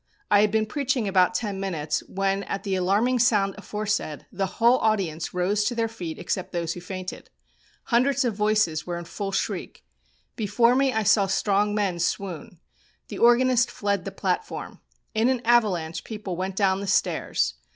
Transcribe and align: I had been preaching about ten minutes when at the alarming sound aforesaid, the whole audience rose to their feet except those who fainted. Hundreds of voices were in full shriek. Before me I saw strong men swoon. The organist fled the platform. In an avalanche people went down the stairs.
I 0.31 0.41
had 0.41 0.49
been 0.49 0.65
preaching 0.65 1.07
about 1.07 1.35
ten 1.35 1.59
minutes 1.59 2.01
when 2.07 2.41
at 2.45 2.63
the 2.63 2.73
alarming 2.73 3.19
sound 3.19 3.53
aforesaid, 3.59 4.25
the 4.31 4.47
whole 4.57 4.79
audience 4.79 5.31
rose 5.31 5.63
to 5.65 5.75
their 5.75 5.87
feet 5.87 6.17
except 6.17 6.53
those 6.53 6.73
who 6.73 6.81
fainted. 6.81 7.29
Hundreds 7.83 8.25
of 8.25 8.35
voices 8.35 8.87
were 8.87 8.97
in 8.97 9.05
full 9.05 9.31
shriek. 9.31 9.83
Before 10.35 10.73
me 10.73 10.91
I 10.91 11.03
saw 11.03 11.27
strong 11.27 11.75
men 11.75 11.99
swoon. 11.99 12.57
The 13.09 13.19
organist 13.19 13.69
fled 13.69 14.03
the 14.03 14.11
platform. 14.11 14.79
In 15.13 15.29
an 15.29 15.39
avalanche 15.45 16.03
people 16.03 16.35
went 16.35 16.55
down 16.55 16.79
the 16.79 16.87
stairs. 16.87 17.53